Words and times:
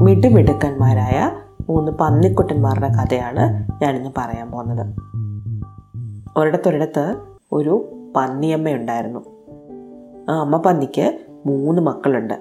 മിടുമിടുക്കന്മാരായ 0.00 1.30
മൂന്ന് 1.68 1.92
പന്നിക്കുട്ടന്മാരുടെ 1.92 2.88
കഥയാണ് 2.88 3.68
ഞാനിന്ന് 3.82 4.10
പറയാൻ 4.18 4.50
പോകുന്നത്. 4.50 4.94
ഒരിടത്തൊരിടത്ത് 6.36 7.16
ഒരു 7.52 7.88
പന്നിയമ്മയുണ്ടായിരുന്നു. 8.16 9.20
ആ 10.30 10.40
അമ്മ 10.40 10.56
പന്നിക്ക് 10.56 11.20
മൂന്ന് 11.46 11.82
മക്കളുണ്ട്. 11.82 12.34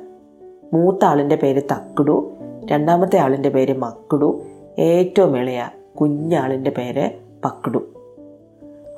മൂത്ത 0.73 1.05
ആളിന്റെ 1.05 1.35
പേര് 1.35 1.61
തക്കുടു 1.71 2.33
രണ്ടാമത്തെ 2.65 3.19
ആളിന്റെ 3.19 3.49
പേര് 3.49 3.77
മക്കുടു 3.77 4.41
ഏറ്റവും 4.79 5.37
ഇളയ 5.37 5.69
കുഞ്ഞാളിന്റെ 6.01 6.71
പേര് 6.71 7.11
പക്കുടു. 7.45 7.77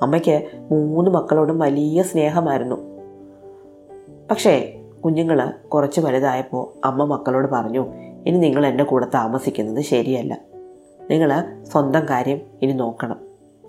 അമ്മയ്ക്ക് 0.02 0.48
മൂന്ന് 0.72 1.12
മക്കളോടും 1.12 1.60
വലിയ 1.60 2.04
സ്നേഹമായിരുന്നു. 2.04 2.76
പക്ഷേ 4.32 4.82
കുഞ്ഞുങ്ങൾ 5.06 5.54
കുറച്ച് 5.68 6.02
വലുതായപ്പോൾ 6.02 6.88
അമ്മ 6.88 7.04
മക്കളോട് 7.04 7.48
പറഞ്ഞു 7.52 8.05
ഇനി 8.26 8.38
നിങ്ങൾ 8.38 8.68
എന്റെ 8.68 8.84
കൂടെ 8.84 9.08
താമസിക്കുന്നത് 9.14 9.84
ശരിയല്ല. 9.84 10.38
നിങ്ങൾ 11.10 11.44
സ്വന്തം 11.64 12.06
കാര്യം 12.10 12.42
ഇനി 12.62 12.72
നോക്കണം. 12.72 13.16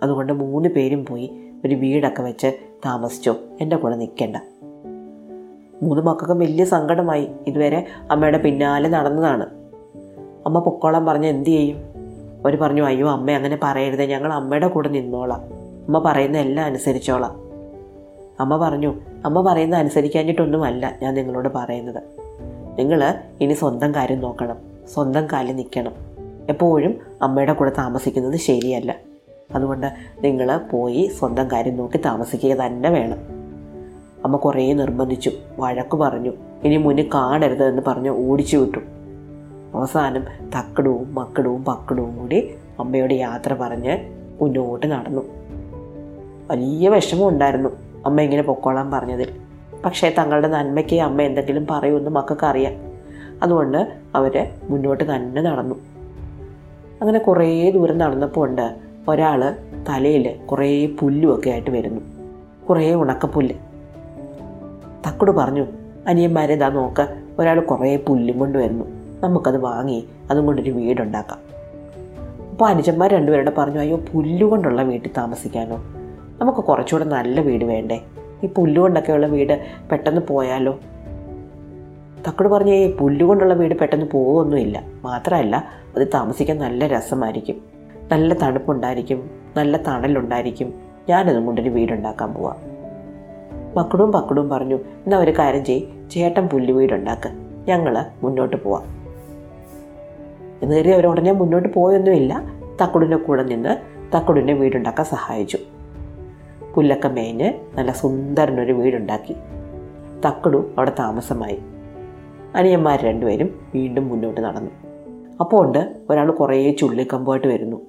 അതുകൊണ്ട് 0.03 0.33
മൂന്ന് 0.33 0.69
പേരും 0.69 1.07
പോയി 1.07 1.33
ഒരു 1.65 1.75
വീടൊക്കെ 1.75 2.23
വെച്ച് 2.23 2.53
താമസിച്ചോ. 2.87 3.37
എന്റെ 3.61 3.77
കൂടെ 3.77 3.97
നിൽക്കേണ്ട. 3.97 4.37
മൂന്ന് 5.83 6.03
മക്കൾക്കും 6.03 6.39
വലിയ 6.39 6.65
സങ്കടമായി. 6.65 7.29
ഇതുവരെ 7.47 7.87
അമ്മയുടെ 8.11 8.39
പിന്നാലെ 8.39 8.89
നടന്നതാണ്. 8.89 9.47
അമ്മ 10.47 10.59
പൊക്കോളം 10.59 11.07
പറഞ്ഞ് 11.07 11.27
എന്തു 11.27 11.51
ചെയ്യും? 11.51 11.77
അവർ 12.45 12.57
പറഞ്ഞു 12.57 12.83
അയ്യോ 12.83 13.11
അമ്മ 13.11 13.31
അങ്ങനെ 13.31 13.59
പറയരുത്. 13.63 14.03
ഞങ്ങൾ 14.03 14.33
അമ്മയുടെ 14.33 14.69
കൂടെ 14.69 14.89
നിന്നോളാം. 14.89 15.41
അമ്മ 15.87 15.99
പറയുന്ന 15.99 16.39
എല്ലാം 16.39 16.67
അനുസരിച്ചോളാം. 16.67 17.47
അമ്മ 18.41 18.57
പറഞ്ഞു 18.57 18.95
അമ്മ 19.25 19.53
പറയുന്ന 19.53 19.77
അനുസരിക്കാഞ്ഞിട്ടൊന്നുമല്ല 19.77 20.99
ഞാൻ 21.03 21.15
നിങ്ങളോട് 21.15 21.49
പറയുന്നത്. 21.55 22.26
നിങ്ങൾ 22.77 23.15
ഇനി 23.41 23.53
സ്വന്തം 23.53 23.95
കാര്യം 23.95 24.21
നോക്കണം. 24.21 24.57
സ്വന്തം 24.95 25.27
കാലിൽ 25.33 25.57
നിൽക്കണം. 25.57 25.93
എപ്പോഴും 26.49 26.95
അമ്മയുടെ 27.23 27.53
കൂടെ 27.53 27.73
താമസിക്കുന്നത് 27.79 28.37
ശരിയല്ല. 28.37 28.95
അതുകൊണ്ട് 29.55 29.87
നിങ്ങൾ 30.21 30.57
പോയി 30.57 31.11
സ്വന്തം 31.19 31.51
കാര്യം 31.51 31.77
നോക്കി 31.77 31.97
താമസിക്കുക 31.97 32.55
തന്നെ 32.55 32.91
വേണം. 32.91 33.19
അമ്മ 34.25 34.37
കുറേ 34.37 34.73
നിർബന്ധിച്ചു. 34.73 35.31
വഴക്ക് 35.59 35.97
പറഞ്ഞു. 35.97 36.33
ഇനി 36.65 36.77
മുന്നിൽ 36.77 37.11
കാണരുത് 37.15 37.65
എന്ന് 37.65 37.83
പറഞ്ഞ് 37.87 38.11
ഓടിച്ചു 38.11 38.57
വിട്ടു. 38.57 38.79
അവസാനം 39.75 40.25
തക്കടവും 40.43 41.15
മക്കടവും 41.15 41.65
പക്കടവും 41.65 42.19
കൂടി 42.19 42.55
അമ്മയോട് 42.81 43.15
യാത്ര 43.15 43.55
പറഞ്ഞ് 43.55 43.99
മുന്നോട്ട് 44.43 44.87
നടന്നു. 44.87 45.23
വലിയ 46.51 46.89
വിഷമം 46.89 47.29
ഉണ്ടായിരുന്നു 47.29 47.69
അമ്മ 48.07 48.21
ഇങ്ങനെ 48.21 48.43
പൊക്കോളാൻ 48.43 48.91
പറഞ്ഞതിൽ. 48.91 49.46
പക്ഷേ 49.87 50.15
തങ്ങളുടെ 50.19 50.49
നന്മയ്ക്ക് 50.49 50.97
അമ്മ 50.97 51.23
എന്തെങ്കിലും 51.23 51.67
പറയുമെന്ന് 51.71 52.11
മക്കൾക്ക് 52.11 52.47
അറിയാം 52.47 52.73
അതുകൊണ്ട് 53.43 53.93
അവർ 54.15 54.49
മുന്നോട്ട് 54.71 55.17
തന്നെ 55.17 55.43
നടന്നു. 55.43 55.75
അങ്ങനെ 57.01 57.19
കുറേ 57.19 57.71
ദൂരം 57.71 57.99
നടന്നപ്പോൾ 57.99 58.49
ഉണ്ട് 58.49 58.77
ഒരാൾ 59.09 59.57
തലയിൽ 59.89 60.37
കുറേ 60.47 60.87
പുല്ലുമൊക്കെ 60.87 61.51
ആയിട്ട് 61.51 61.71
വരുന്നു. 61.71 62.01
കുറേ 62.69 62.95
ഉണക്കപ്പുല്ല്. 62.95 63.55
തക്കുട് 65.09 65.31
പറഞ്ഞു 65.31 65.67
അനിയന്മാരെ 66.07 66.55
ഇതാ 66.55 66.69
നോക്ക് 66.69 67.17
ഒരാൾ 67.39 67.61
കുറേ 67.61 67.97
പുല്ലും 67.97 68.39
കൊണ്ട് 68.39 68.59
വരുന്നു. 68.59 68.85
നമുക്കത് 69.21 69.57
വാങ്ങി 69.57 70.07
അതും 70.31 70.47
കൊണ്ടൊരു 70.47 70.71
വീടുണ്ടാക്കാം. 70.71 71.39
അപ്പോൾ 72.51 72.69
അനുജന്മാർ 72.69 73.11
രണ്ടുപേരുടെ 73.11 73.53
പറഞ്ഞു 73.59 73.81
അയ്യോ 73.81 73.97
പുല്ലുകൊണ്ടുള്ള 73.97 74.83
വീട്ടിൽ 74.83 75.11
താമസിക്കാനോ? 75.19 75.77
നമുക്ക് 76.41 76.59
കുറച്ചുകൂടെ 76.59 77.05
നല്ല 77.05 77.41
വീട് 77.41 77.65
വേണ്ടേ? 77.65 78.01
ഈ 78.45 78.47
പുല്ലുകൊണ്ടൊക്കെയുള്ള 78.47 79.27
വീട് 79.27 79.67
പെട്ടെന്ന് 79.93 80.21
പോയാലോ? 80.21 80.79
തക്കട് 82.29 82.49
പറഞ്ഞ 82.49 82.71
ഈ 82.71 82.97
പുല്ലുകൊണ്ടുള്ള 82.97 83.55
വീട് 83.55 83.75
പെട്ടെന്ന് 83.75 84.07
പോവുമൊന്നുമില്ല 84.07 84.83
മാത്രമല്ല 85.05 85.69
അത് 85.97 86.09
താമസിക്കാൻ 86.15 86.59
നല്ല 86.59 86.87
രസമായിരിക്കും. 86.87 87.57
നല്ല 88.13 88.35
തണുപ്പുണ്ടായിരിക്കും. 88.35 89.31
നല്ല 89.57 89.77
തണലുണ്ടായിരിക്കും. 89.77 90.75
ഞാനതും 91.09 91.47
കൊണ്ടൊരു 91.47 91.69
വീടുണ്ടാക്കാൻ 91.69 92.35
പോവാം. 92.35 92.57
മക്കളും 93.77 94.13
പക്കടും 94.13 94.49
പറഞ്ഞു 94.49 94.75
എന്നാ 94.75 95.19
ഒരു 95.19 95.31
കാര്യം 95.31 95.65
ചെയ് 95.65 95.83
ചേട്ടൻ 96.11 96.47
പുല്ല് 96.47 96.73
വീടുണ്ടാക്ക്. 96.73 97.33
ഞങ്ങൾ 97.69 98.05
മുന്നോട്ട് 98.23 98.57
പോവാം. 98.57 98.83
എന്ന് 100.63 100.77
കയറി 100.77 100.91
അവർ 100.91 101.33
മുന്നോട്ട് 101.33 101.75
പോയൊന്നുമില്ല. 101.75 102.43
തക്കുടിന്റെ 102.83 103.17
കൂടെ 103.17 103.43
നിന്ന് 103.43 103.77
തക്കുടിന്റെ 104.17 104.53
വീടുണ്ടാക്കാൻ 104.53 105.07
സഹായിച്ചു. 105.07 105.59
പുല്ലൊക്കെ 106.77 107.09
മേഞ്ഞ് 107.09 107.53
നല്ല 107.75 107.93
സുന്ദരനൊരു 107.93 108.73
വീടുണ്ടാക്കി. 108.73 109.33
തക്കടു 110.27 110.71
അവിടെ 110.79 110.93
താമസമായി. 110.99 111.59
അനിയന്മാർ 112.55 113.03
രണ്ടുപേരും 113.03 113.61
വീണ്ടും 113.75 114.09
മുന്നോട്ട് 114.09 114.41
നടന്നു. 114.41 114.71
അപ്പോൾ 115.41 115.67
ഉണ്ട് 115.67 115.97
ഒരാൾ 116.11 116.31
കുറേ 116.31 116.73
ചുള്ളിക്കമ്പുമായിട്ട് 116.73 117.47
വരുന്നു. 117.47 117.81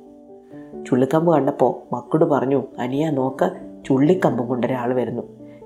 ചുള്ളിക്കമ്പ് 0.90 1.34
കണ്ടപ്പോൾ 1.34 1.96
മക്കട് 1.96 2.26
പറഞ്ഞു 2.26 2.64
അനിയ 2.80 3.10
നോക്ക 3.10 3.48
ചുള്ളിക്കമ്പും 3.88 4.48
കൊണ്ടൊരാൾ 4.48 4.94
വരുന്നു. 4.94 5.24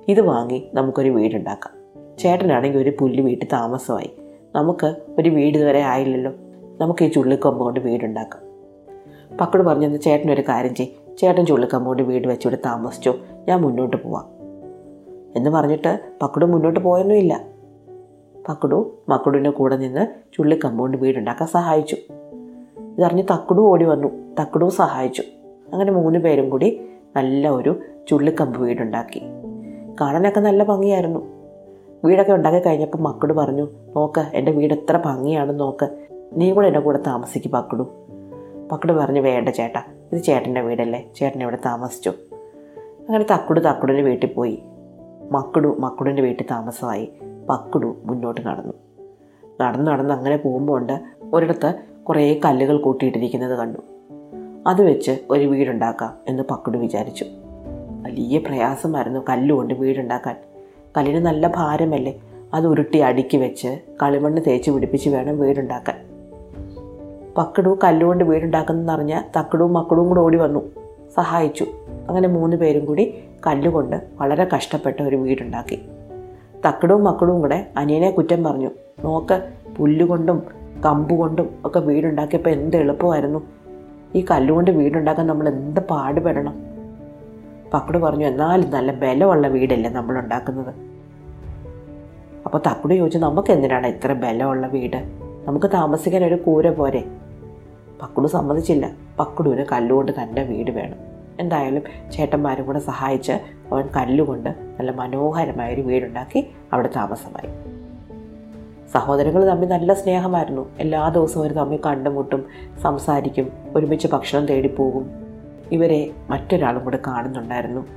ഇത് 0.07 0.21
വാങ്ങി 0.21 0.69
നമുക്കൊരു 0.73 1.09
വീടുണ്ടാക്കാം. 1.09 1.73
ചേട്ടനാണെങ്കിൽ 2.17 2.79
ഒരു 2.79 2.93
പുല്ല് 2.99 3.23
വീട്ടിൽ 3.23 3.47
താമസമായി. 3.53 4.11
നമുക്ക് 4.55 4.95
ഒരു 5.19 5.29
വീട് 5.29 5.57
ഇതുവരെ 5.57 5.81
ആയില്ലല്ലോ. 5.81 6.31
നമുക്ക് 6.81 7.05
ഈ 7.05 7.07
ചുള്ളിക്കമ്പ് 7.07 7.59
കൊണ്ട് 7.59 7.79
വീടുണ്ടാക്കാം. 7.79 8.43
പക്കട് 9.37 9.63
പറഞ്ഞു 9.63 9.97
ചേട്ടനൊരു 9.97 10.41
കാര്യം 10.41 10.75
ചെയ്യും. 10.75 11.00
ചേട്ടൻ 11.17 11.45
ചുള്ളിക്കമ്പ് 11.45 11.87
കൊണ്ട് 11.87 12.03
വീട് 12.03 12.27
വെച്ചിവിടെ 12.27 12.57
താമസിച്ചു 12.65 13.13
ഞാൻ 13.47 13.61
മുന്നോട്ട് 13.61 13.97
പോവാം. 13.97 14.25
എന്ന് 15.35 15.49
പറഞ്ഞിട്ട് 15.49 15.99
പക്കുടു 16.21 16.45
മുന്നോട്ട് 16.45 16.79
പോയൊന്നുമില്ല. 16.79 17.45
പക്കുടു 18.49 18.97
മക്കുടുവിന്റെ 19.09 19.49
കൂടെ 19.49 19.75
നിന്ന് 19.75 20.07
ചുള്ളിക്കമ്പ് 20.33 20.71
കമ്പൗണ്ട് 20.71 20.97
വീടുണ്ടാക്കാൻ 20.97 21.47
സഹായിച്ചു. 21.47 21.97
ഇതറിഞ്ഞ് 22.97 23.23
തക്കുടു 23.23 23.61
ഓടി 23.61 23.85
വന്നു. 23.85 24.07
തക്കുടു 24.41 24.69
സഹായിച്ചു. 24.69 25.23
അങ്ങനെ 25.73 25.91
മൂന്ന് 25.91 26.19
പേരും 26.19 26.49
കൂടി 26.49 26.81
നല്ല 27.15 27.49
ഒരു 27.49 27.79
ചുള്ളിക്കമ്പ് 28.07 28.61
വീടുണ്ടാക്കി. 28.61 29.21
കാണാനൊക്കെ 30.01 30.39
നല്ല 30.39 30.63
ഭംഗിയായിരുന്നു. 30.63 31.19
വീടൊക്കെ 32.05 32.33
ഉണ്ടാക്കി 32.33 32.59
കഴിഞ്ഞപ്പോൾ 32.59 32.97
മക്കൾ 32.97 33.31
പറഞ്ഞു 33.31 33.67
നോക്ക് 33.95 34.25
എന്റെ 34.33 34.51
വീട് 34.51 34.73
എത്ര 34.73 35.01
ഭംഗിയാണെന്ന് 35.05 35.59
നോക്ക്. 35.59 36.07
നീ 36.33 36.51
കൂടെ 36.51 36.67
എന്റെ 36.67 36.79
കൂടെ 36.79 36.99
താമസിക്കും 37.07 37.51
പക്കടു. 37.51 37.87
പക്കട് 38.71 38.93
പറഞ്ഞു 38.93 39.21
വേണ്ട 39.21 39.49
ചേട്ടാ 39.49 39.83
ഇത് 40.13 40.23
ചേട്ടന്റെ 40.23 40.61
വീടല്ലേ? 40.61 41.09
ചേട്ടൻ 41.15 41.41
ഇവിടെ 41.41 41.57
താമസിച്ചു. 41.65 42.09
അങ്ങനെ 42.99 43.25
തക്കുടു 43.33 43.59
തക്കുടിന്റെ 43.59 44.01
വീട്ടിൽ 44.01 44.33
പോയി. 44.33 44.63
മക്കുടു 45.31 45.77
മക്കുടിന്റെ 45.79 46.21
വീട്ടിൽ 46.21 46.45
താമസമായി. 46.51 47.11
പക്കുടു 47.49 47.97
മുന്നോട്ട് 48.03 48.41
നടന്നു. 48.47 48.73
നടന്ന് 49.61 49.87
നടന്ന് 49.87 50.13
അങ്ങനെ 50.13 50.37
പോകുമ്പോൾ 50.37 50.77
ഉണ്ട് 50.77 51.01
ഒരിടത്ത് 51.33 51.73
കുറേ 52.03 52.41
കല്ലുകൾ 52.45 52.81
കൂട്ടിയിട്ടിരിക്കുന്നത് 52.81 53.57
കണ്ടു. 53.57 53.79
അത് 54.67 54.81
വെച്ച് 54.81 55.19
ഒരു 55.29 55.45
വീടുണ്ടാക്കാം 55.45 56.17
എന്ന് 56.27 56.43
പക്കുടു 56.51 56.77
വിചാരിച്ചു. 56.77 57.25
വലിയ 58.01 58.37
പ്രയാസമായിരുന്നു 58.37 59.19
കല്ലുകൊണ്ട് 59.29 59.73
വീടുണ്ടാക്കാൻ. 59.73 60.35
കല്ലിന് 60.97 61.25
നല്ല 61.25 61.51
ഭാരമല്ലേ? 61.55 62.21
അത് 62.53 62.67
ഉരുട്ടി 62.67 62.99
അടുക്കി 62.99 63.37
വെച്ച് 63.37 63.79
കളിമണ്ണ് 64.03 64.41
തേച്ച് 64.47 64.71
പിടിപ്പിച്ച് 64.71 65.09
വേണം 65.09 65.39
വീടുണ്ടാക്കാൻ. 65.39 66.10
പക്കടു 67.37 67.79
കല്ലുകൊണ്ട് 67.83 68.23
വീടുണ്ടാക്കുന്നതെന്ന് 68.23 68.93
അറിഞ്ഞാൽ 68.93 69.23
തക്കടും 69.39 69.73
മക്കളും 69.73 70.07
കൂടെ 70.07 70.19
ഓടി 70.19 70.37
വന്നു. 70.37 70.71
സഹായിച്ചു. 71.15 71.65
അങ്ങനെ 72.09 72.27
മൂന്ന് 72.27 72.57
പേരും 72.57 72.85
കൂടി 72.85 73.23
കല്ലുകൊണ്ട് 73.47 74.01
വളരെ 74.19 74.47
കഷ്ടപ്പെട്ട 74.55 75.01
ഒരു 75.01 75.15
വീടുണ്ടാക്കി. 75.15 75.85
തക്കടും 76.67 77.03
മക്കളും 77.03 77.41
കൂടെ 77.41 77.67
അനിയനെ 77.77 78.11
കുറ്റം 78.11 78.43
പറഞ്ഞു. 78.43 78.69
നോക്ക് 79.03 79.49
പുല്ലുകൊണ്ടും 79.77 80.43
കമ്പുകൊണ്ടും 80.85 81.49
ഒക്കെ 81.65 81.79
വീടുണ്ടാക്കിയപ്പോൾ 81.79 82.49
എന്ത് 82.49 82.77
എളുപ്പമായിരുന്നു. 82.77 83.47
ഈ 84.15 84.25
കല്ലുകൊണ്ട് 84.31 84.71
വീടുണ്ടാക്കാൻ 84.71 85.27
നമ്മൾ 85.27 85.49
എന്ത് 85.49 85.81
പാടുപെടണം? 85.81 86.55
പക്കട് 87.73 87.97
പറഞ്ഞു 87.97 88.25
എന്നാലും 88.25 88.69
നല്ല 88.69 88.91
ബലമുള്ള 88.91 89.47
വീടല്ലേ 89.47 89.89
നമ്മൾ 89.89 90.19
ഉണ്ടാക്കുന്നത്. 90.19 90.73
അപ്പോൾ 92.45 92.57
തക്കുട് 92.57 92.93
ചോദിച്ചു 92.93 93.17
നമുക്ക് 93.17 93.51
എന്തിനാണ് 93.51 93.87
ഇത്ര 93.87 94.13
ബലമുള്ള 94.13 94.67
വീട്? 94.67 95.03
നമുക്ക് 95.47 95.67
താമസിക്കാൻ 95.73 96.25
ഒരു 96.25 96.35
കൂര 96.35 96.69
പോരെ. 96.69 97.03
പക്കുടു 98.01 98.27
സമ്മതിച്ചില്ല. 98.27 98.91
പക്കുടുവിന് 99.19 99.65
കല്ലുകൊണ്ട് 99.71 100.11
തന്റെ 100.23 100.43
വീട് 100.43 100.71
വേണം. 100.71 101.11
എന്തായാലും 101.39 102.11
ചേട്ടന്മാരും 102.11 102.65
കൂടെ 102.65 102.79
സഹായിച്ച് 102.79 103.31
അവൻ 103.71 103.87
കല്ലുകൊണ്ട് 103.95 104.49
നല്ല 104.49 104.91
മനോഹരമായൊരു 104.91 105.81
വീടുണ്ടാക്കി 105.81 106.51
അവിടെ 106.73 106.89
താമസമായി. 106.95 107.49
സഹോദരങ്ങൾ 108.91 109.45
തമ്മിൽ 109.45 109.67
നല്ല 109.67 109.93
സ്നേഹമായിരുന്നു. 109.93 110.69
എല്ലാ 110.79 111.09
ദിവസവും 111.09 111.43
അവർ 111.43 111.53
തമ്മിൽ 111.53 111.79
കണ്ടുമുട്ടും 111.85 112.45
സംസാരിക്കും 112.81 113.51
ഒരുമിച്ച് 113.75 114.07
ഭക്ഷണം 114.07 114.45
തേടിപ്പോകും. 114.45 115.09
ഇവരെ 115.71 116.11
മറ്റൊരാളും 116.29 116.83
കൂടെ 116.83 116.99
കാണുന്നുണ്ടായിരുന്നു. 117.07 117.87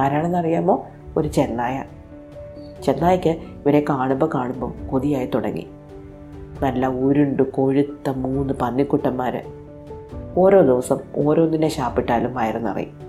ആരാണെന്നറിയാമോ? 0.00 0.86
ഒരു 1.16 1.28
ചെന്നായ. 1.28 1.84
ചെന്നായ്ക്ക് 2.84 3.28
ഇവരെ 3.28 3.84
കാണുമ്പോൾ 3.90 4.30
കാണുമ്പോൾ 4.34 4.88
കൊതിയായി 4.88 5.26
തുടങ്ങി. 5.34 5.66
നല്ല 6.62 6.86
ഉരുണ്ട് 6.86 7.42
കൊഴുത്ത 7.42 8.08
മൂന്ന് 8.08 8.54
പന്നിക്കുട്ടന്മാർ 8.62 9.42
ഓരോ 10.36 10.60
ദിവസം 10.60 10.98
ഓരോന്നിനെ 11.16 11.68
ശാപ്പിട്ടാലും 11.68 12.34
വയറ് 12.34 12.66
നിറയും. 12.66 13.06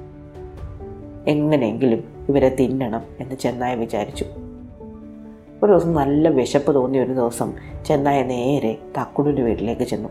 എങ്ങനെയെങ്കിലും 1.28 2.04
ഇവരെ 2.30 2.56
തിന്നണം 2.60 3.02
എന്ന് 3.20 3.36
ചെന്നായ 3.36 3.76
വിചാരിച്ചു. 3.76 4.26
ഒരു 5.64 5.72
ദിവസം 5.72 5.94
നല്ല 5.94 6.30
വിശപ്പ് 6.30 6.76
തോന്നിയ 6.76 7.02
ഒരു 7.02 7.14
ദിവസം 7.14 7.54
ചെന്നായ 7.86 8.24
നേരെ 8.24 8.78
തക്കുടിന്റെ 9.02 9.42
വീട്ടിലേക്ക് 9.42 9.82
ചെന്നു. 9.82 10.10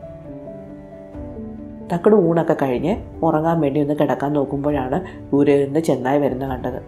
തക്കട് 1.92 2.14
ഊണൊക്കെ 2.14 2.56
കഴിഞ്ഞ് 2.62 2.96
ഉറങ്ങാൻ 3.22 3.60
വേണ്ടി 3.60 3.80
ഒന്ന് 3.80 3.94
കിടക്കാൻ 3.94 4.32
നോക്കുമ്പോഴാണ് 4.32 5.04
ദൂരെ 5.32 5.64
നിന്ന് 5.64 5.80
ചെന്നായ 5.80 6.18
വരുന്ന 6.18 6.48
കണ്ടത്. 6.48 6.82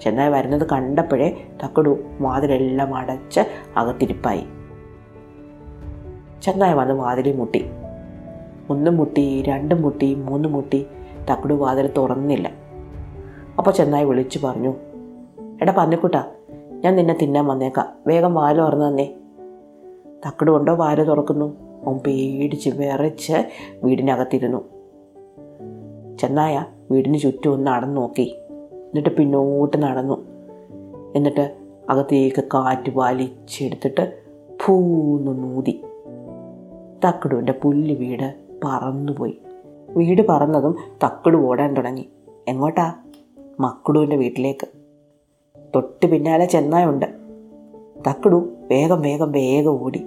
ചെന്നായ 0.00 0.28
വരുന്നത് 0.28 0.68
കണ്ടപ്പോഴേ 0.72 1.36
തക്കടു 1.64 1.98
വാതിലെല്ലാം 2.20 2.94
അടച്ച് 2.94 3.40
അകത്തിരിപ്പായി. 3.76 4.46
ചെന്നായ 6.42 6.74
വന്ന് 6.74 6.94
വാതിലിൽ 6.94 7.36
മുട്ടി. 7.36 7.70
ഒന്നും 8.70 8.96
മുട്ടി 8.96 9.42
രണ്ടും 9.42 9.82
മുട്ടി 9.82 10.14
മൂന്നും 10.14 10.52
മുട്ടി. 10.52 10.86
തക്കടു 11.30 11.54
വാതിൽ 11.54 11.90
തുറന്നില്ല. 11.96 12.50
അപ്പോൾ 13.58 13.70
ചെന്നായി 13.70 14.04
വിളിച്ചു 14.04 14.40
പറഞ്ഞു 14.46 14.74
എടാ 15.62 15.72
പന്നിക്കുട്ടാ 15.72 16.24
ഞാൻ 16.84 16.96
നിന്നെ 16.96 17.18
തിന്നാൻ 17.22 17.46
വന്നേക്കാം. 17.46 17.86
വേഗം 18.06 18.34
വാൽ 18.34 18.56
തുറന്നു 18.56 18.86
തന്നേ. 18.86 19.04
തക്കട് 20.26 20.50
കൊണ്ടോ 20.50 20.74
വാൽ 20.74 21.04
തുറക്കുന്നു? 21.04 21.56
അവൻ 21.86 21.98
പേടിച്ച് 21.98 22.70
വിറച്ച് 22.70 23.32
വീടിനകത്തിരുന്നു. 23.84 24.68
ചെന്നായ 26.18 26.64
വീടിന് 26.90 27.18
ചുറ്റും 27.18 27.52
ഒന്ന് 27.52 27.66
നടന്നു 27.66 28.00
നോക്കി. 28.00 28.38
എന്നിട്ട് 28.50 29.08
പിന്നോട്ട് 29.08 29.76
നടന്നു. 29.76 30.26
എന്നിട്ട് 31.16 31.56
അകത്തേക്ക് 31.90 32.44
കാറ്റ് 32.54 32.92
വലിച്ചെടുത്തിട്ട് 32.94 34.18
പൂന്ന് 34.66 35.42
നൂതി 35.42 35.82
തക്കടുവിന്റെ 37.04 37.52
പുല്ല് 37.52 37.94
വീട് 37.94 38.34
പറന്നുപോയി. 38.64 39.38
വീട് 39.96 40.22
പറന്നതും 40.28 40.76
തക്കട് 41.04 41.36
ഓടാൻ 41.36 41.74
തുടങ്ങി. 41.74 42.08
എങ്ങോട്ടാ? 42.48 42.94
മക്കിടുവിന്റെ 43.60 44.16
വീട്ടിലേക്ക്. 44.16 44.68
തൊട്ട് 45.74 46.06
പിന്നാലെ 46.06 46.44
ചെന്നായുണ്ട്. 46.44 47.06
തക്കടു 48.08 48.48
വേഗം 48.70 49.00
വേഗം 49.00 49.32
വേഗം 49.32 49.84
ഓടി. 49.84 50.02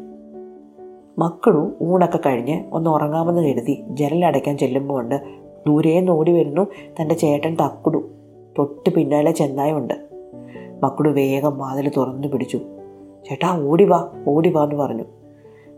മക്കളു 1.17 1.73
ഊണൊക്കെ 1.81 2.19
കഴിഞ്ഞ് 2.25 2.63
ഒന്ന് 2.71 2.89
ഉറങ്ങാമെന്ന് 2.89 3.41
കരുതി 3.41 3.83
ജനലടയ്ക്കാൻ 3.87 4.57
ചെല്ലുമ്പോൾ 4.57 5.01
ഉണ്ട് 5.01 5.23
ദൂരേന്ന് 5.67 6.11
ഓടി 6.11 6.31
വരുന്നു 6.31 6.67
തന്റെ 7.01 7.15
ചേട്ടൻ 7.15 7.55
തക്കുടു. 7.55 8.09
തൊട്ട് 8.57 8.89
പിന്നാലെ 8.89 9.31
ചെന്നായുണ്ട്. 9.31 9.93
മക്കളു 10.83 11.09
വേഗം 11.09 11.57
വാതിൽ 11.57 11.91
തുറന്നു 11.97 12.27
പിടിച്ചു. 12.27 12.57
ചേട്ടാ 13.29 13.61
ഓടി 13.61 13.83
വാ 13.83 14.11
ഓടി 14.27 14.49
വാ 14.49 14.63
എന്ന് 14.63 14.75
പറഞ്ഞു. 14.75 15.03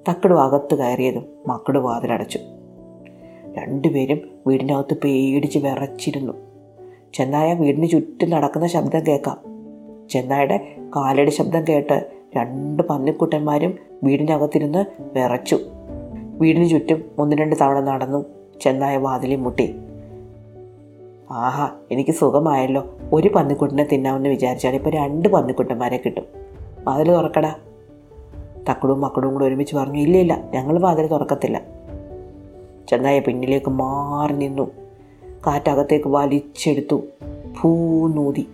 തക്കടു 0.10 0.34
അകത്ത് 0.34 0.75
കയറിയതും 0.75 1.25
മക്കട് 1.48 1.80
വാതിലടച്ചു 1.80 2.40
രണ്ടുപേരും 3.57 4.22
വീടിനകത്ത് 4.48 4.94
പേടിച്ച് 4.94 5.60
വിറച്ചിരുന്നു. 5.60 6.34
ചെന്നായ 7.13 7.54
വീടിന് 7.54 7.88
ചുറ്റും 7.88 8.30
നടക്കുന്ന 8.30 8.68
ശബ്ദം 8.68 9.07
കേൾക്കാം. 9.07 9.38
ചെന്നായുടെ 10.10 10.75
കാലടി 10.96 11.30
ശബ്ദം 11.30 11.63
കേട്ട് 11.69 12.12
രണ്ട് 12.38 12.84
പന്നിക്കുട്ടന്മാരും 12.84 13.80
വീടിനകത്തിരുന്ന് 14.04 14.86
വിറച്ചു. 15.00 15.60
വീടിന് 16.38 16.69
ചുറ്റും 16.69 17.12
ഒന്ന് 17.18 17.36
രണ്ട് 17.36 17.56
തവണ 17.62 17.80
നടന്നു 17.80 18.25
ചെന്നായ 18.62 18.98
വാതിലിൽ 18.98 19.36
മുട്ടി. 19.36 19.75
ആഹാ 21.31 21.72
എനിക്ക് 21.92 22.12
സുഖമായല്ലോ. 22.12 22.86
ഒരു 23.13 23.28
പന്നിക്കുട്ടിനെ 23.28 23.84
തിന്നാമെന്ന് 23.84 24.30
വിചാരിച്ചാൽ 24.30 24.75
ഇപ്പോൾ 24.75 24.90
രണ്ട് 24.90 25.30
പന്നിക്കുട്ടന്മാരെ 25.30 26.01
കിട്ടും. 26.06 26.25
വാതിൽ 26.84 27.12
തുറക്കടാ. 27.12 27.56
തക്കടും 28.70 29.02
മക്കളും 29.02 29.34
കൂടെ 29.34 29.46
ഒരുമിച്ച് 29.46 29.76
പറഞ്ഞു 29.76 30.00
ഇല്ല 30.00 30.18
ഇല്ല 30.18 30.44
ഞങ്ങൾ 30.54 30.80
വാതിൽ 30.80 31.08
തുറക്കത്തില്ല. 31.08 31.62
ചെന്നായ 32.90 33.20
പിന്നിലേക്ക് 33.20 33.70
മാറി 33.70 34.34
നിന്നു. 34.34 34.72
കാറ്റകത്തേക്ക് 35.48 36.08
വലിച്ചെടുത്തു. 36.08 37.02
ഭൂനൂതി 37.62 38.48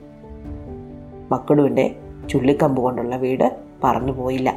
മക്കളുവിന്റെ 1.32 1.96
ചുള്ളിക്കമ്പ് 2.30 2.82
കൊണ്ടുള്ള 2.82 3.16
വീട് 3.16 3.58
പറഞ്ഞു 3.84 4.12
പോയില്ല. 4.12 4.50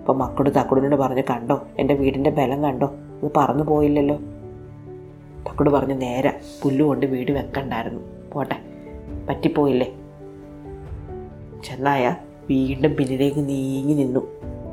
അപ്പം 0.00 0.18
മക്കൾ 0.18 0.48
തക്കടിനോട് 0.48 0.96
പറഞ്ഞു 0.96 1.22
കണ്ടോ 1.30 1.62
എന്റെ 1.78 1.94
വീടിന്റെ 1.94 2.30
ബലം 2.30 2.62
കണ്ടോ? 2.62 2.94
ഇത് 3.22 3.32
പറന്നു 3.36 3.64
പോയില്ലല്ലോ. 3.64 4.16
തക്കട് 5.48 5.70
പറഞ്ഞു 5.70 5.94
നേരെ 5.94 6.40
പുല്ലുകൊണ്ട് 6.62 7.06
വീട് 7.06 7.32
വെക്കണ്ടായിരുന്നു. 7.32 8.00
പോട്ടെ 8.32 8.56
പറ്റിപ്പോയില്ലേ? 9.28 9.94
ചെന്നായ 11.64 12.16
വീണ്ടും 12.50 12.96
പിന്നിലേക്ക് 12.96 13.48
നീങ്ങി 13.48 13.94
നിന്നു. 13.94 14.20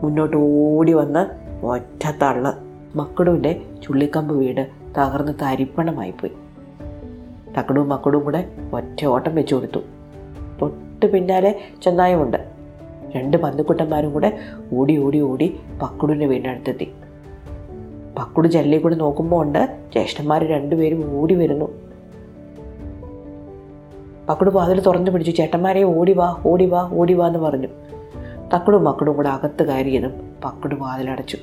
മുന്നോട്ട് 0.03 0.37
ഓടി 0.37 0.93
വന്ന് 0.93 1.49
ഒറ്റ 1.65 2.11
തള്ള 2.21 2.57
മക്കടുവിന്റെ 2.95 3.61
ചുള്ളിക്കമ്പ് 3.83 4.35
വീട് 4.35 4.67
തകർന്ന് 4.97 5.31
തരിപ്പണമായിപ്പോയി. 5.41 6.31
തക്കടും 7.57 7.89
മക്കടും 7.89 8.23
കൂടെ 8.23 8.51
ഒറ്റ 8.73 9.05
ഓട്ടം 9.05 9.35
വെച്ചു 9.35 9.55
കൊടുത്തു. 9.55 9.79
തൊട്ട് 10.61 11.05
പിന്നാലെ 11.05 11.59
ചെന്നായമുണ്ട് 11.83 12.37
രണ്ട് 13.15 13.37
പന്തുക്കുട്ടന്മാരും 13.37 14.13
കൂടെ 14.13 14.39
ഓടി 14.73 14.97
ഓടി 14.97 15.19
ഓടി 15.19 15.59
പക്കുടുവിന്റെ 15.81 16.25
വീടിനടുത്തെത്തി. 16.25 16.91
പക്കുടു 18.17 18.47
ജല്ലി 18.47 18.77
കൂടെ 18.77 18.95
നോക്കുമ്പോൾ 18.95 19.43
ഉണ്ട് 19.43 19.77
ജ്യേഷ്ഠന്മാർ 19.93 20.43
രണ്ടുപേരും 20.47 21.19
ഓടി 21.19 21.35
വരുന്നു. 21.35 21.78
പക്കുട് 24.29 24.49
വാതിൽ 24.49 24.79
തുറന്നു 24.79 25.11
പിടിച്ചു 25.11 25.31
ചേട്ടന്മാരെ 25.31 25.83
ഓടി 25.83 26.13
വാ 26.13 26.41
ഓടി 26.45 26.65
വാ 26.65 26.89
ഓടി 26.93 27.13
വാ 27.13 27.27
എന്ന് 27.27 27.39
പറഞ്ഞു. 27.39 27.67
തക്കടും 28.55 28.83
മക്കളും 28.83 29.15
കൂടെ 29.15 29.29
അകത്ത് 29.29 29.63
കയറിയതും 29.63 30.13
പക്കടു 30.45 30.75
വാതിലടച്ചു. 30.75 31.37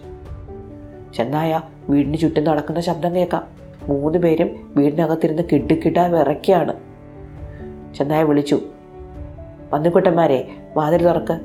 ചെന്നായ 1.15 1.61
വീടിന് 1.89 2.17
ചുറ്റും 2.17 2.45
നടക്കുന്ന 2.45 2.81
ശബ്ദം 2.81 3.15
കേൾക്കാം. 3.15 3.47
മൂന്ന് 3.89 4.19
പേരും 4.19 4.73
വീടിനകത്തിരുന്ന് 4.77 5.43
കിടുകിട 5.53 6.01
വിറയ്ക്കാണ്. 6.01 6.73
ചെന്നായ 7.95 8.23
വിളിച്ചു 8.23 8.61
പന്നിക്കുട്ടന്മാരെ 9.73 10.49
വാതിൽ 10.77 11.03
തുറക്ക്. 11.03 11.41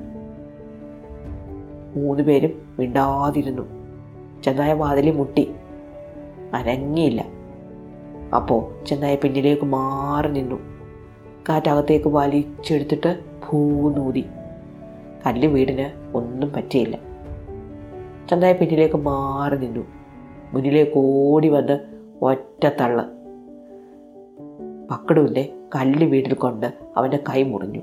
മൂന്ന് 1.95 2.23
പേരും 2.23 2.61
മിണ്ടാതിരുന്നു. 2.79 3.61
ചെന്നായ 4.43 4.73
വാതിലി 4.73 5.11
മുട്ടി 5.11 5.51
അനങ്ങിയില്ല. 6.53 7.25
അപ്പോൾ 8.35 8.85
ചെന്നായ 8.85 9.15
പിന്നിലേക്ക് 9.15 9.65
മാറി 9.65 10.27
നിന്നു. 10.27 10.70
കാറ്റകത്തേക്ക് 11.49 12.07
വലിച്ചെടുത്തിട്ട് 12.07 13.19
ഭൂനൂതി 13.49 14.25
കല്ല് 15.25 15.47
വീടിന് 15.47 16.17
ഒന്നും 16.17 16.53
പറ്റിയില്ല. 16.53 16.97
ചെന്നായ 18.29 18.53
പിന്നിലേക്ക് 18.53 18.95
മാറി 18.95 19.57
നിന്നു. 19.57 19.81
മുന്നിലേക്ക് 20.53 20.91
ഓടി 20.95 21.47
വന്ന് 21.47 21.79
ഒറ്റ 22.21 22.67
തള്ള്. 22.81 23.03
പക്കടുവിന്റെ 24.89 25.53
കല്ല് 25.75 26.07
വീട്ടിൽ 26.07 26.33
കൊണ്ട് 26.33 26.73
അവന്റെ 26.97 27.19
കൈ 27.29 27.43
മുറിഞ്ഞു. 27.43 27.79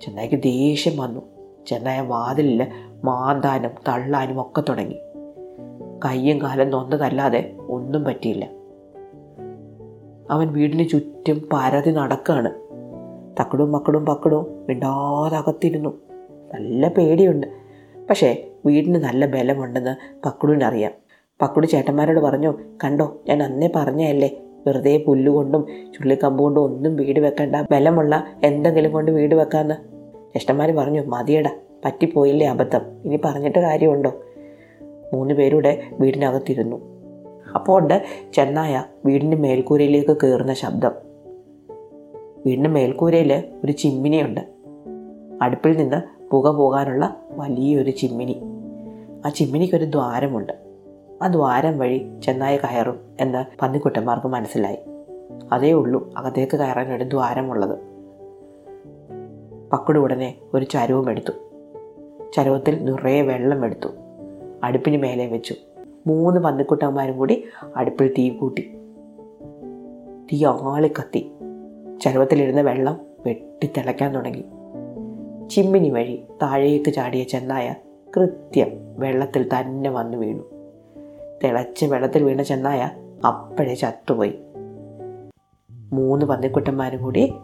ചെന്നായിക്ക് 0.00 0.36
ദേഷ്യം 0.36 0.96
വന്നു. 0.96 1.20
ചെന്നായ 1.66 2.00
വാതിലിൽ 2.00 2.66
മാന്താനും 3.04 3.70
തള്ളാനും 3.88 4.40
ഒക്കെ 4.40 4.62
തുടങ്ങി. 4.68 4.98
കയ്യും 6.04 6.42
കാലം 6.42 6.70
നൊന്നതല്ലാതെ 6.70 7.56
ഒന്നും 7.68 8.04
പറ്റിയില്ല. 8.04 8.55
അവൻ 10.30 10.52
വീടിന് 10.52 10.88
ചുറ്റും 10.88 11.48
പരതി 11.52 11.90
നടക്കാണ്. 11.90 12.50
തക്കടും 13.40 13.72
മക്കടും 13.72 14.06
പക്കടും 14.06 14.46
മിണ്ടാതെ 14.68 15.36
അകത്തിരുന്നു. 15.36 16.00
നല്ല 16.54 16.88
പേടിയുണ്ട്. 16.88 17.46
പക്ഷേ 18.10 18.46
വീടിന് 18.66 18.98
നല്ല 18.98 19.26
ബലമുണ്ടെന്ന് 19.26 20.22
പക്കുടിനറിയാം 20.24 20.92
പക്കുടി 21.42 21.66
ചേട്ടന്മാരോട് 21.66 22.20
പറഞ്ഞു 22.20 22.54
കണ്ടോ 22.84 23.16
ഞാൻ 23.28 23.42
അന്നേ 23.42 23.70
പറഞ്ഞതല്ലേ? 23.76 24.36
വെറുതെ 24.66 25.04
പുല്ലുകൊണ്ടും 25.06 25.66
ചുള്ളിക്കമ്പ് 25.94 26.42
കൊണ്ടും 26.42 26.60
ഒന്നും 26.60 26.96
വീട് 26.96 27.20
വെക്കണ്ട. 27.20 27.56
ബലമുള്ള 27.70 28.26
എന്തെങ്കിലും 28.44 28.92
കൊണ്ട് 28.92 29.10
വീട് 29.10 29.34
വെക്കാമെന്ന് 29.34 29.74
ജ്യേഷ്ഠന്മാർ 29.74 30.72
പറഞ്ഞു 30.72 31.02
മതിയടാ 31.06 31.50
പറ്റിപ്പോയില്ലേ 31.84 32.46
അബദ്ധം. 32.46 32.80
ഇനി 33.04 33.18
പറഞ്ഞിട്ട് 33.24 33.58
കാര്യമുണ്ടോ? 33.58 34.12
മൂന്ന് 35.12 35.34
പേരുടെ 35.34 35.82
വീടിനകത്തിരുന്നു. 36.00 36.95
അപ്പോൾ 37.54 37.82
ഉണ്ട് 37.82 38.04
ചെന്നായ 38.32 38.84
വീടിന്റെ 39.04 39.36
മേൽക്കൂരയിലേക്ക് 39.36 40.16
കയറുന്ന 40.22 40.54
ശബ്ദം. 40.54 40.92
വീടിന്റെ 42.46 42.70
മേൽക്കൂരയിൽ 42.70 43.44
ഒരു 43.64 43.72
ചിമ്മിനിയുണ്ട്. 43.72 44.40
അടുപ്പിൽ 45.42 45.76
നിന്ന് 45.76 46.26
പുക 46.30 46.48
പോകാനുള്ള 46.48 47.16
വലിയൊരു 47.30 47.90
ചിമ്മിനി. 47.90 48.42
ആ 49.26 49.28
ചിമ്മിനിക്കൊരു 49.28 49.84
ദ്വാരമുണ്ട്. 49.84 50.52
ആ 51.22 51.26
ദ്വാരം 51.26 51.78
വഴി 51.78 52.10
ചെന്നായ 52.24 52.56
കയറും 52.56 53.00
എന്ന് 53.20 53.44
പന്നിക്കുട്ടന്മാർക്ക് 53.62 54.26
മനസ്സിലായി. 54.26 54.78
അതേ 55.52 55.72
ഉള്ളൂ 55.72 56.12
അകത്തേക്ക് 56.16 56.56
കയറാൻ 56.56 56.94
ഒരു 56.94 57.04
ദ്വാരമുള്ളത്. 57.04 57.78
പക്കുട 59.72 59.98
ഉടനെ 59.98 60.34
ഒരു 60.54 60.64
ചരവും 60.64 61.10
എടുത്തു. 61.10 61.32
ചരവത്തിൽ 62.36 62.84
നിറയെ 62.84 63.22
വെള്ളം 63.22 63.64
എടുത്തു. 63.64 63.88
അടുപ്പിന് 64.64 64.96
മേലെ 64.96 65.26
വെച്ചു. 65.26 65.54
മൂന്ന് 66.06 66.40
പന്നിക്കുട്ടന്മാരും 66.40 67.16
കൂടി 67.18 67.44
അടുപ്പിൽ 67.76 68.14
തീ 68.18 68.28
കൂട്ടി. 68.28 68.78
തീ 70.32 70.44
ആളി 70.44 70.88
കത്തി. 70.88 71.32
ചരുവത്തിലിരുന്ന 72.02 72.60
വെള്ളം 72.60 73.00
വെട്ടിത്തിളയ്ക്കാൻ 73.26 74.14
തുടങ്ങി. 74.14 74.44
ചിമ്മിനി 75.48 75.90
വഴി 75.90 76.24
താഴേക്ക് 76.42 76.92
ചാടിയ 76.92 77.22
ചെന്നായ 77.22 77.74
കൃത്യം 78.16 78.68
വെള്ളത്തിൽ 78.98 79.48
തന്നെ 79.48 79.90
വന്നു 79.90 80.18
വീണു. 80.18 80.42
തിളച്ച് 81.44 81.86
വെള്ളത്തിൽ 81.86 82.24
വീണ 82.24 82.42
ചെന്നായ 82.42 82.90
അപ്പോഴേ 83.26 83.74
ചത്തുപോയി. 83.74 84.34
മൂന്ന് 85.92 86.26
പന്നിക്കുട്ടന്മാരും 86.26 87.02
കൂടി 87.02 87.34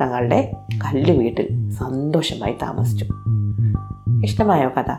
തങ്ങളുടെ 0.00 0.52
കല്ല് 0.84 1.18
വീട്ടിൽ 1.18 1.70
സന്തോഷമായി 1.70 2.52
താമസിച്ചു. 2.52 3.06
ഇഷ്ടമായോ 4.24 4.68
കഥ? 4.68 4.90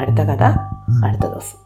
അടുത്ത 0.00 0.16
കഥ 0.16 0.42
അടുത്ത 1.04 1.22
ദിവസം. 1.22 1.63